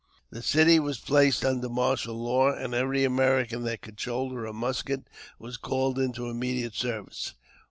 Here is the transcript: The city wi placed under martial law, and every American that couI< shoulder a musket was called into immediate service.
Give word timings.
The 0.31 0.41
city 0.41 0.77
wi 0.79 0.95
placed 1.05 1.45
under 1.45 1.69
martial 1.69 2.15
law, 2.15 2.51
and 2.55 2.73
every 2.73 3.03
American 3.03 3.63
that 3.65 3.81
couI< 3.83 3.99
shoulder 3.99 4.47
a 4.47 4.51
musket 4.51 5.03
was 5.37 5.57
called 5.57 5.99
into 5.99 6.27
immediate 6.27 6.73
service. 6.73 7.35